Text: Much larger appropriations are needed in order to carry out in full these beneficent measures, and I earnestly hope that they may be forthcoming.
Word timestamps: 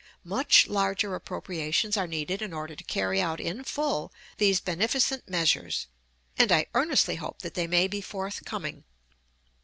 Much 0.25 0.65
larger 0.65 1.13
appropriations 1.13 1.95
are 1.95 2.07
needed 2.07 2.41
in 2.41 2.53
order 2.53 2.75
to 2.75 2.83
carry 2.83 3.21
out 3.21 3.39
in 3.39 3.63
full 3.63 4.11
these 4.39 4.59
beneficent 4.59 5.29
measures, 5.29 5.85
and 6.39 6.51
I 6.51 6.65
earnestly 6.73 7.17
hope 7.17 7.43
that 7.43 7.53
they 7.53 7.67
may 7.67 7.87
be 7.87 8.01
forthcoming. 8.01 8.83